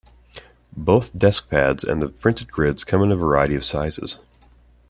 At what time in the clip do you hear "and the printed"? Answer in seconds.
1.83-2.51